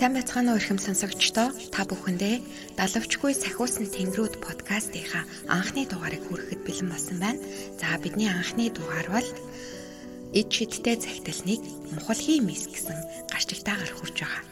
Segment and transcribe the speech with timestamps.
[0.00, 2.40] Сайн байцгаана уу ихэм сонсогчдоо та бүхэндээ
[2.80, 7.44] Далавчгүй сахиусан тэнгэрүүд подкастынхаа анхны дугаарыг хүрэхэд бэлэн болсон байна.
[7.76, 9.28] За бидний анхны дугаар бол
[10.32, 11.60] эд шидтэй захидалныг
[11.92, 12.96] мухалгийн мис гэсэн
[13.28, 14.42] гарчигтайгаар хүрч байгаа.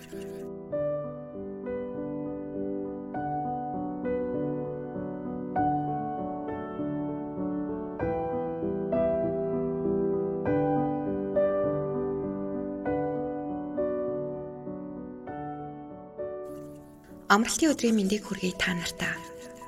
[17.28, 19.12] Амралтын өдрийн мэндийг хүргэе та нартаа.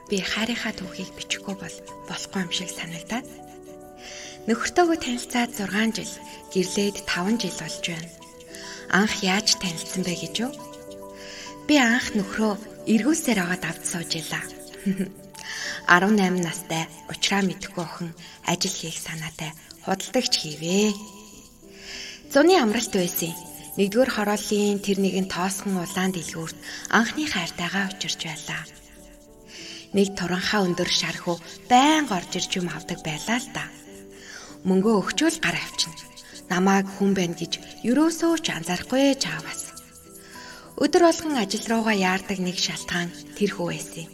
[0.08, 1.76] Би хайрынхаа түүхийг бичихгүй бол
[2.08, 3.28] болохгүй юм шиг санагдаад.
[4.48, 6.14] Нөхөртөөгөө танилцаад 6 жил,
[6.56, 8.10] гэрлээд 5 жил болж байна.
[8.96, 10.52] Анх яаж танилцсан бэ гэж юу?
[11.68, 12.56] Би анх нөхрөө
[12.88, 14.40] эргүүлсээр агаад авд суужила.
[15.84, 18.10] 18 настай уучраа мэдэхгүй охин
[18.48, 19.52] ажил хийх санаатай
[19.84, 20.96] худалдагч хийвээ.
[22.32, 23.49] Зуны амралт байсан.
[23.78, 26.58] Нэгдүгээр хорооллын тэр нэгэн тоосхон улаан дэлгүүрт
[26.90, 28.62] анхны хайртайгаа учирч байлаа.
[29.94, 31.38] Нэг туранхаа өндөр шархуу
[31.70, 33.64] байн орж ирж юм авдаг байлаа л да.
[34.66, 35.94] Мөнгөө өгчөөл гар авчна.
[36.50, 39.70] Намааг хүн байна гэж юрөөсөө ч анзаарахгүй чаавас.
[40.82, 44.10] Өдөр болгон ажил руугаа яардаг нэг шалтгаан тэр хүү байсан юм.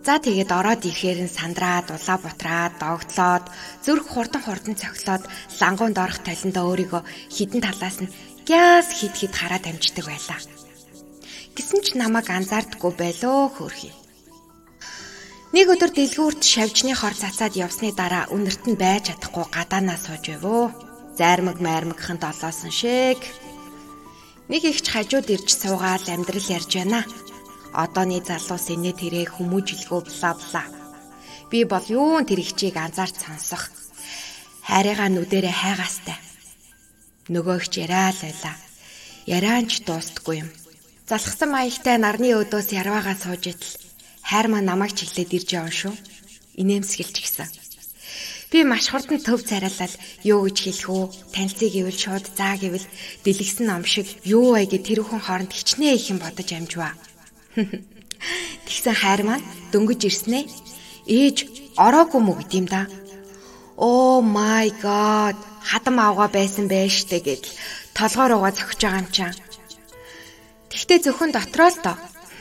[0.00, 3.44] За тэгээд ороод ирэхээр нь сандраад, улаа бутраад, догтлоод,
[3.84, 5.28] зүрх хурдан хурдан цогцлоод,
[5.60, 8.12] лангуунд орох талентаа өөрийгөө хідэн талаас нь
[8.48, 10.40] гяс хит хит хараад амждаг байлаа.
[11.56, 13.92] Гэсэн ч намайг анзаардаггүй байлоо хөөрхий.
[15.54, 20.64] Нэг өдөр дэлгүүрт шавжны хор цацаад явсны дараа үнэрт нь байж чадахгүй гадаанаа сууж байвөө.
[21.18, 23.20] Зайрмаг майрмагхан долоосон шиг.
[24.50, 27.02] Нэг ихч хажууд ирж суугаад амьдрал ярьж байна.
[27.74, 30.64] Одооны залуус инээ тэрэ хүмүүжилгөө бла бла.
[31.50, 33.74] Би бол юун тэр ихчийг анзаарч сонсох.
[34.70, 36.29] Хайрыгаа нүдэрэ хайгаастай
[37.28, 38.52] нөгөөгч яриа л байла.
[39.26, 40.50] Ярианч дуустдаггүй юм.
[41.10, 43.74] Залхсан маягтай нарны өдөөс ярваагаа сууж идэл
[44.24, 45.94] хайр маа намайг чиглээд ирж явна шүү.
[46.62, 47.50] Инээмсгэлж гисэн.
[48.50, 49.94] Би маш хурдан төв царайлал
[50.26, 51.04] юу гэж хэлэх үү?
[51.34, 52.86] Танилцыг ивэл шууд заа гэвэл
[53.22, 56.94] дэлгсэн ном шиг юу вэ гэж тэр хүн хооронд хичнээн их юм бодож амжваа.
[58.66, 60.50] Тэгсэн хайр маань дөнгөж ирснэ.
[61.06, 61.36] Ээж
[61.78, 62.90] ороогүй мүү гэдэм да.
[63.78, 67.56] Oh my god хадам авгаа байсан байж штэ гэдэл
[67.98, 69.32] толгоор угаа зогсож байгаа юм чам.
[70.70, 71.96] Тэгтээ зөвхөн дотроо л доо.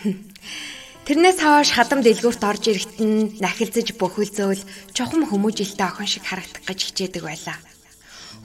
[1.10, 4.62] Тэрнээс хойш хадам дэлгүүрт орж ирэхэд нь нахилзаж бөхөлзөөл
[4.94, 7.58] чухам хүмүүжилтэй охин шиг харагдах гэж хичээдэг байлаа.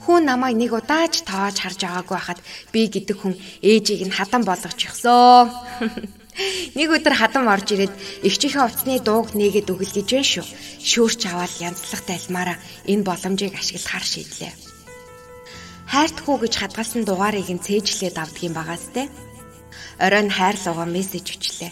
[0.03, 2.39] Хүн намайг нэг удаач тоож харж байгаагүй хахад
[2.73, 5.45] би гэдэг хүн ээжийг нь хадам болгоч ихсөө.
[6.75, 7.93] Нэг өдөр хадам орж ирээд
[8.27, 10.45] эгчийнхээ уцсны дууг нээгээд өгөл гэж байна шүү.
[10.83, 12.57] Шүүрч аваад янзлах тайлмаараа
[12.91, 14.53] энэ боломжийг ашиглахар шийдлээ.
[15.87, 19.07] Хайртхүү гэж хадгалсан дугаарыг нь цээжлээд авдгийн багаас те.
[20.03, 21.71] Оройн хайрлуугаа мессеж өчлээ.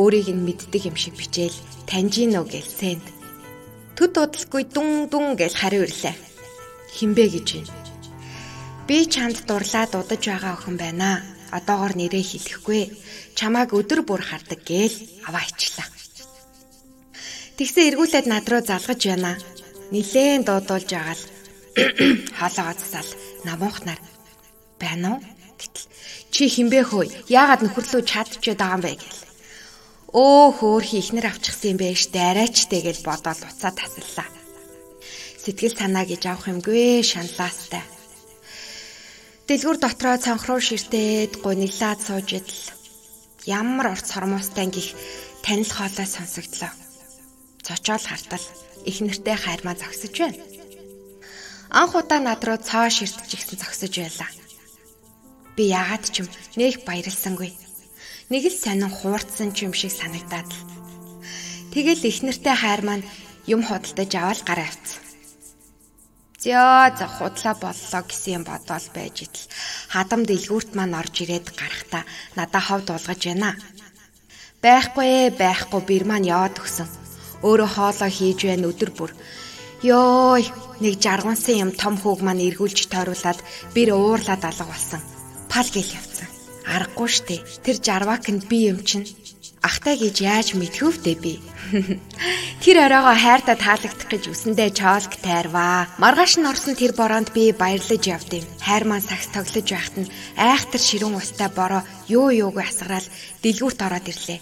[0.00, 3.04] Өөрийг нь мэддэг юм шиг бичээл таньжин уу гэл сенд.
[3.96, 6.16] Төд удалгүй дүн дүн гэл хариу ирлээ.
[6.96, 7.66] Хинбэ гэж юм.
[8.88, 11.35] Би чамд дурлаад удаж байгаа охин байна.
[11.52, 12.82] Одоогор нэрээ хэлэхгүй
[13.38, 14.96] чамааг өдөр бүр хардаг гээл
[15.28, 15.88] аваа ичлаа.
[17.56, 19.32] Тэгсэн эргүүлээд над руу залгаж байна.
[19.94, 21.22] Нилээн дуудуулж агаал
[22.38, 23.10] хоолоо цасаал
[23.46, 24.00] намуухнаар
[24.80, 25.20] байна уу
[25.60, 25.86] гэтэл
[26.34, 29.22] чи хинбэ хөөе яагаад нөхөрлөө чадчиход байгаа юм бэ гэл.
[30.12, 34.28] Өө хөөхи ихнэр авчихсан юм бэ штэ арайч тэгэл бодоод уцаа тасаллаа.
[35.40, 37.84] Сэтгэл санаа гэж авах юмгүй шаналаастай.
[39.46, 42.62] Дэлгүр дотроо цанхруу ширтээд гуниглаад сууж идэл
[43.46, 44.98] ямар урт сормоостай гих
[45.46, 46.74] танил хоолой сонсогдлоо.
[47.62, 48.44] Цочоол хартал
[48.90, 50.42] их нэртэй хайрмаа зогсож байна.
[51.70, 54.30] Анх удаа над руу цоо ширтэж ихсэн зогсож байлаа.
[55.54, 56.28] Би яагаад ч юм
[56.58, 57.54] нэх баярлсангүй.
[58.34, 60.66] Нэг л сонин хуурцсан ч юм шиг санагдаад л.
[61.70, 63.06] Тэгэл их нэртэй хайр маань
[63.46, 65.05] юм худалдаж аваад гараа авцсан.
[66.46, 69.50] Зөө за худлаа боллоо гэсэн юм бодоол байж идэл
[69.90, 72.00] хадам дэлгүүрт маань орж ирээд гарахта
[72.38, 73.50] надаа ховд уулгаж байна.
[74.62, 76.86] Байхгүй байхгүй бэр маань яваад өгсөн.
[77.46, 79.10] Өөрөө хоолоо хийж байна өдөр бүр.
[79.88, 80.42] Йой
[80.84, 83.42] нэг жаргансан юм том хүүг маань эргүүлж тойруулаад
[83.74, 85.02] бэр уурлаад алга болсон.
[85.50, 86.30] Пал гэл явцсан.
[86.74, 87.36] Аргагүй штэ.
[87.66, 89.06] Тэр жарвак нь би юм чинь
[89.66, 91.34] ахтай гэж яаж мэдхөвдөө би.
[92.62, 95.90] Тэр оройгоо хайртаа таалагдах гэж үсэндээ чоолк тайрваа.
[95.98, 98.46] Маргааш нь орсон тэр бороонд би баярлаж явдым.
[98.62, 103.08] Хайр маань сагс тоглож байхад нь айхтар ширүүн устай бороо юу юугүй асгараал
[103.42, 104.40] дэлгүүрт ороод ирлээ.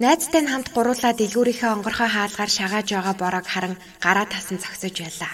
[0.00, 5.32] Найзтай нь хамт гуруулаа дэлгүүрийнхээ онгорхой хаалгаар шагааж байгаа бороог харан гараа тасан зогсож байлаа.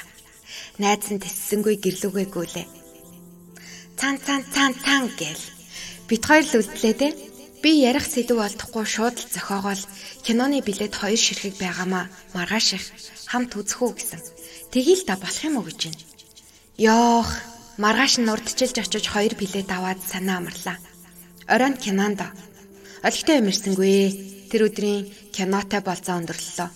[0.83, 2.67] Найз нь тэссэнгүй гэрлүүгээ гүйлээ.
[3.99, 5.57] Цан цан цан цан гэл
[6.07, 7.09] Бид хоёр л үлдлээ те.
[7.67, 9.83] Би ярих сэдв олдохгүй шууд л зохиогоол
[10.23, 12.85] киноны билет хоёр ширхэг байгаамаа маргааш их
[13.27, 14.23] хамт үзэх үү гэсэн.
[14.71, 16.07] Тэгээл та болох юм уу гэж байна.
[16.79, 17.31] Йоох,
[17.83, 20.79] маргааш нь урдчилж очиж хоёр билет аваад санаа амарлаа.
[21.51, 22.23] Оройн кинонд
[23.03, 24.47] олигтой юм ирсэнгүй.
[24.47, 26.71] Тэр өдрийн кинотой болцоо өндөрлөлөө.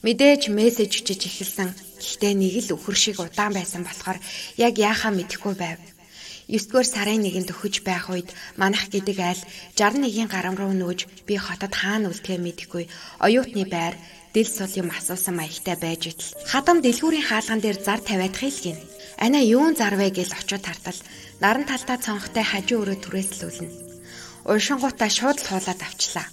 [0.00, 1.76] Мэдээж мессеж хүчиж эхэлсэн.
[2.00, 4.16] Гэхдээ нэг л өхөр шиг удаан байсан болохоор
[4.56, 5.91] яг яахаа мэдэхгүй байв.
[6.48, 9.42] 9 дугаар сарын нэгэнд өгөж байх үед манах гэдэг айл
[9.78, 12.84] 61-ийн гарам руу нөөж би хотод хаана үлдэхээ мэдэхгүй.
[13.22, 13.94] Оюутны байр
[14.34, 18.78] дэл сул юм асуусан маягтай байж итл хадам дэлгүүрийн хаалган дээр зар тавиад хэлгэн
[19.24, 20.98] ана юун зар вэ гэж очиод тартал.
[21.42, 23.70] Наран талтаа цонхтой хажуу өрөө түрээслүүлнэ.
[24.50, 26.26] Уушингуудаа шууд л хуулаад авчлаа.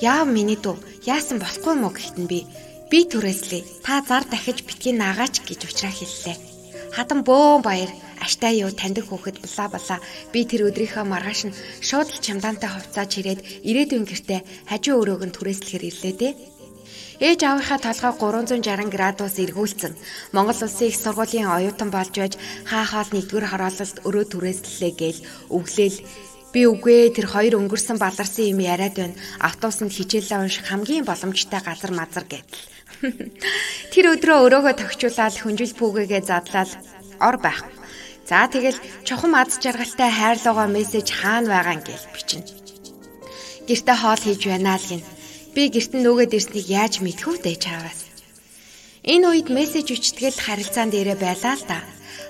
[0.00, 0.76] Яав миний дүү
[1.08, 2.44] яасан болохгүй уу гэхтэн би.
[2.90, 6.36] Би түрээслэе та зар дахиж битгий наагаач гэж уучраа хэллээ.
[6.96, 7.90] Хадам бөөн баяр
[8.24, 9.96] Аштай юу таньдаг хүүхэд бла бла.
[10.32, 15.36] Би тэр өдрийнхөө маргааш нь шууд л чамдаантай хувцааж ирээд ирээдүйн гэртээ хажуу өрөөг нь
[15.36, 16.34] түрээслэхэр ирлээ дээ.
[17.18, 19.92] Ээж аавынхаа толгой 360 градус эргүүлсэн.
[20.30, 22.34] Монгол улсын их сургуулийн оюутан болж байж
[22.70, 25.20] хаа хаал нэгдүгээр хороололд өрөө түрээслэлээ гээл
[25.50, 25.98] өглөөл
[26.52, 29.20] Би үгүй тэр хоёр өнгөрсөн баларсан юм яриад байна.
[29.36, 32.64] Автобусанд хичээлээ унших хамгийн боломжтой газар мазар гэтэл.
[33.92, 36.70] Тэр өдрөө өрөөгөө тогтчуулаад хүнжил пүүгээгээ задлаад
[37.20, 37.78] ор байхгүй.
[38.28, 38.76] За тэгэл
[39.08, 42.44] чухам аз жаргалтай хайрлуугаа мессеж хаана байгаа гэж бичнэ.
[43.68, 45.02] Гэртээ хоол хийж байна л гин.
[45.54, 48.00] Би гэрт нь нөгөөд ирснийг яаж мэдэх вэ чааваас.
[49.12, 51.80] Энэ үед мессеж өчтгөл харилцаан дээрээ байлаа л да.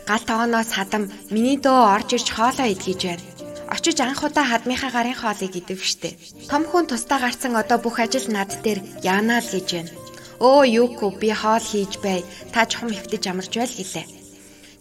[0.07, 3.27] Гал тогооноос хадам миний дөө орж ирж хоолоо идгийж байна.
[3.75, 6.15] Очиж анх удаа хадмынхаа гарын хоолыг идэв штэ.
[6.47, 9.93] Том хүн тусдаа гарсан одоо бүх ажил над дээр яанаа л гэж байна.
[10.39, 12.23] Өө юуко би хоол хийж бай.
[12.55, 14.18] Та чухам хөвтөж амарч байл гэлээ.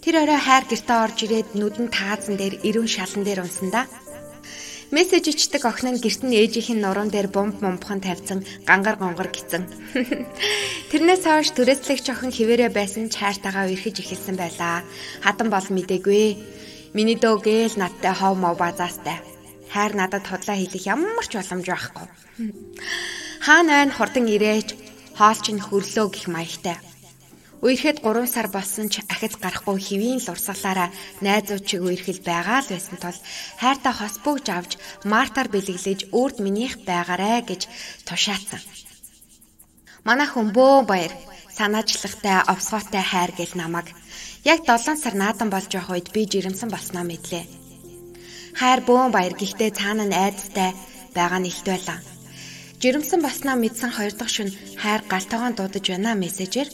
[0.07, 3.91] Тэр орой хайр гертэ орж ирээд нүдэн таазан дээр ирүүн шалан дээр унсан да.
[4.95, 9.27] Мессеж ичдэг охин нь герт нь ээжийнх нь нуруунд дээр бомб момбхон тавьсан гангар гонгор
[9.27, 9.67] гисэн.
[10.95, 14.87] Тэрнээс хойш түрээслэгч охин хിവэрэ байсан ч хайртайгаа өрхөж эхэлсэн байлаа.
[15.27, 16.39] Хадан бол мдээгүй.
[16.95, 19.19] Миний дөө гээл надтай хов мов базаастай.
[19.75, 22.07] Хайр надад худлаа хийх ямар ч боломж байхгүй.
[23.43, 24.71] Хаана байна хурдан ирээч
[25.19, 26.79] хоолч нь хөрлөө гих маягтай.
[27.57, 30.93] Үерхэд 3 сар болсон ч ахиц гарахгүй хэвийн л урсгалаараа
[31.25, 33.17] найзууд чиг үерхэл байгаа л байсан тул
[33.57, 34.71] хайртай хос бүгж авч
[35.11, 37.61] мартаар бэлэглэж өөрт минийх байгаарэ гэж
[38.05, 38.61] тушаацсан.
[40.05, 41.13] Манай хүмбөө баяр
[41.57, 43.89] санаачлагтай овсгоотой хайр гэл намайг
[44.45, 47.45] яг 7 сар наадан болж явах үед би жирэмсэн болсноо мэдлээ.
[48.59, 50.77] Хайр бөөн баяр гихтээ цаана нь айдастай
[51.17, 51.99] байгаа нь илт байлаа.
[52.81, 56.69] Жирэмсэн болсноо мэдсэн хоёр дахь шөнө хайр галтайгаан дуудаж байна мессежээр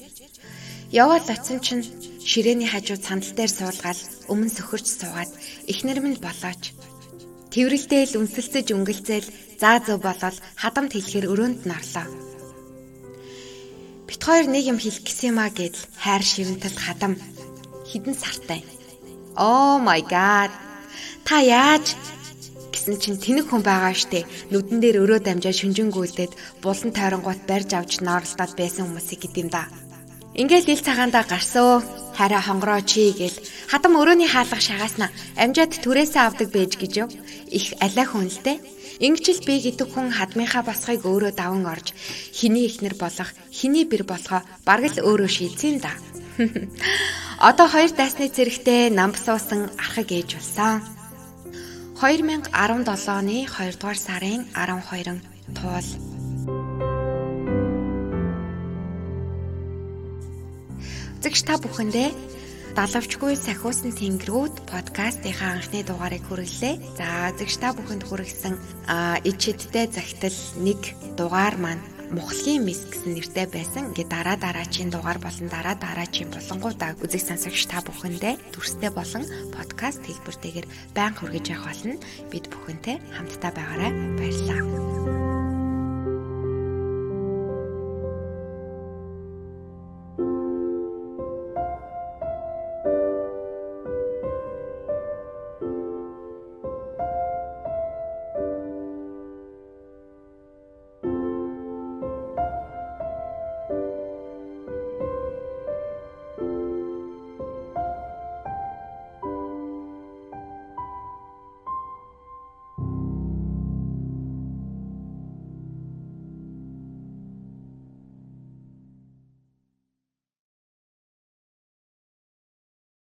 [0.94, 1.82] Яваал оцсон чинь
[2.22, 4.00] ширээний хажуу сандал дээр суулгаад
[4.30, 5.32] өмнө сөхөрч суугаад
[5.66, 6.64] эхнэр минь болооч.
[7.50, 12.06] Тэврэлтэйл үнсэлцэж өнгөлцөөл заа зөө болоод хадамт хэлэхэр өрөөнд норлоо.
[14.06, 17.14] Бит хоёр нэг юм хэлэх гэсэн юм а гэдэл хайр шивэнтэл хадам
[17.90, 18.62] хідэн сартай.
[19.34, 20.54] Oh my god.
[21.26, 21.98] Та яаж
[22.70, 24.30] гэсэн чинь тэнэг хүн байгаа штэ.
[24.54, 29.66] Нүдэн дээр өрөө дамжаа шүнжэнгүүлдээд булан тойронгууд барьж авч нооролдоод байсан хүмүүсийг гэдэм да.
[30.42, 31.84] Ингээл ил цагаандаа гарсоо.
[32.18, 33.38] Хараа хонгороо чи гэл.
[33.72, 35.14] Хадам өрөөний хаалга шагаасна.
[35.38, 37.10] Амжаад түрээсээ авдаг байж гэж юу?
[37.50, 38.58] Их алай хүнэлтэй
[39.02, 41.98] Ингэжл би гэдэг хүн хадмынхаа босхыг өөрөө даван орж
[42.38, 45.92] хиний ихнэр болох хиний бэр болохоо бараг л өөрөө шийдсэн да.
[47.50, 50.86] Одоо хоёр дайсны зэрэгтээ намб суусан архаг ээж болсон.
[51.98, 52.48] 2017
[53.18, 55.24] оны 2 дугаар сарын 12-нд
[55.58, 55.88] туул
[61.24, 62.12] Эцэгч та бүхэндээ
[62.76, 67.00] Далавчгүй сахиусан тэнгэрүүд подкастынхаа анхны дугаарыг хүргэлээ.
[67.00, 68.60] За эцэгч та бүхэнд хүргэсэн
[69.24, 70.84] ичэдтэй загтал нэг
[71.16, 71.80] дугаар маань
[72.12, 73.96] Мухлагийн мис гэсэн нэртэй байсан.
[73.96, 79.24] Ингээ дараа дараачийн дугаар болон дараа дараачийн болонгуудаа үзэх сонсогч та бүхэндээ дүрстэй болон
[79.56, 81.96] подкаст хэлбэртэйгээр байн хүргэж явах болно.
[82.36, 83.92] Бид бүхэнтэй хамтдаа байгаарай.
[84.20, 85.03] Баярлалаа.